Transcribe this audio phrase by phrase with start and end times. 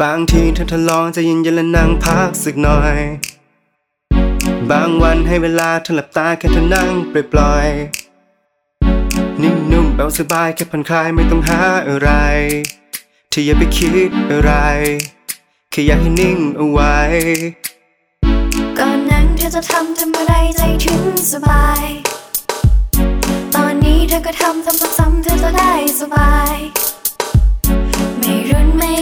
[0.00, 2.96] บางทีเธอทดลองจะยินย็นและนั่งพักสักหน่อย
[4.70, 6.90] บางวันให้เวลาเธอหลับตาแค่เธอนั่ง
[7.32, 12.10] ปล่อยๆนิ่มๆเบาสบายแค่ผ่อนคลายไม่ต้องหาอะไร
[13.30, 14.52] เธออย่าไปคิดอะไร
[15.70, 16.98] แค่อยากให้นิ่งเอาไว้
[18.78, 21.02] ก่อนนั้นเธอจะทำทำอะไรใจถึง
[21.32, 21.84] สบาย
[23.54, 26.56] ตอนนี้เธอก็ทำทำซ้ำๆเธอจะได้สบาย
[28.18, 28.92] ไม่รุนไม่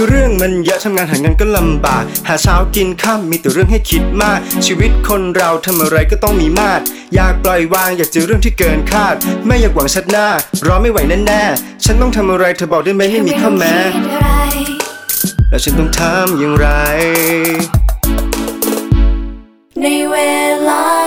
[0.00, 6.82] คือเรื่องมันเยอะทำงานหางานก็ลำบาก หาเช้ากินข้ามมีแต่เรื่องให้คิดมาก ชีวิตคนเราทำอะไรก็ต้องมีมาตร
[7.14, 9.14] อยากปล่อยวางอยากเจอเรื่องที่เกินคาด
[9.46, 10.26] ไม่อยากหวังชัดหน้า
[10.66, 13.74] รอไม่ไหวแน่ๆฉันต้องทำอะไรเธอบอกได้ไหมให้มีข้อแม้
[15.48, 16.68] แล้วฉันต้องทำอย่างไร
[19.82, 20.16] ในเว
[20.68, 20.97] ลา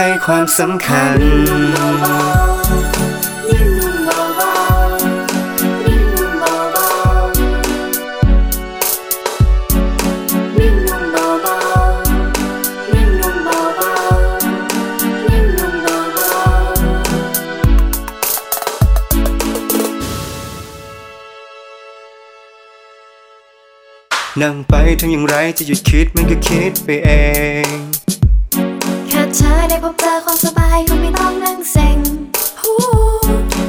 [0.00, 1.18] ให้ความสำคัญ
[3.50, 7.38] นิ่มนุ่มเบาๆนิ่มนุ่มเบาๆ
[10.58, 27.10] นิ่มนุ่มเบาๆนิ่มนุ่มเบาๆนิ่มนุ่มเบาๆนั่งไปทำอย่างไรจะหยุดคิดมันก็คิดไปเอ
[27.66, 27.97] ง
[29.84, 31.98] พบเจอความสบายก็ไม่ต้องนั่งเซ็ง
[32.62, 32.78] ฮู้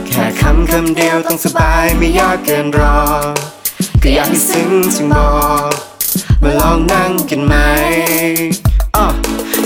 [0.07, 2.99] แค่คำคำเดียวต้องสบายไม่ยากเกินรอ
[4.03, 5.31] ก็อยากให้ซึ้งจึงบอ
[5.69, 5.71] ก
[6.43, 7.55] มาลองนั่งกันไหม
[8.95, 9.05] อะ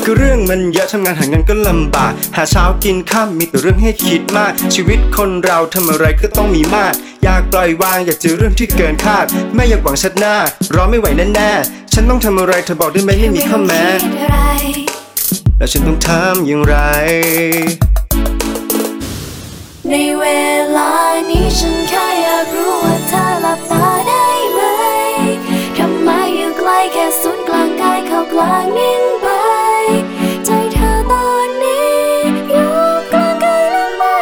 [0.04, 10.36] คือเรื่องมันเยอะทำงานหาเงินก็ลำบาก หาเช้ากินข้ามมีแต่เรื่องให้คิดมาก ชีวิตคนเราทำอะไรก็ต้องมีมาตรอยากปล่อยวางอยากเจอเรื่องที่เกินคาด ไม่อยากหวังชัดหน้า
[10.76, 14.83] รอไม่ไหวแน่ๆ ฉันต้องทำอะไรเธอบอกได้ไหมไม่มีข้อแม้
[15.64, 16.76] แล้วฉันต้องทำอย่างไร
[19.90, 20.26] ในเว
[20.78, 20.94] ลา
[21.30, 24.62] นี้ฉันแค่อยากรู้ว่าเธอหลับตาได้ไหม
[25.78, 29.28] ทำไมอยู่ใกล้แค่ศูนย์กลางกายเข้ากลางนิ่งไป
[30.46, 31.96] ใจเธอตอนนี้
[32.50, 32.74] อยู่
[33.12, 34.18] กลางกายหรือไม่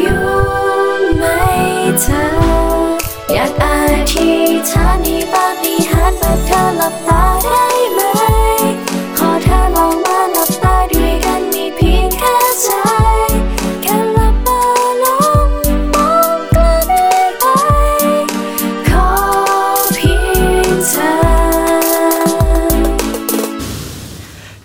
[0.00, 0.22] อยู่
[1.16, 1.24] ไหม
[2.00, 2.24] เธอ
[3.32, 3.64] อยากอ
[4.12, 7.71] ธิษฐานให้ปาฏิหาริย์แต่เธอหลับตาได้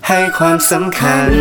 [0.07, 1.31] ให้ความสำคัญ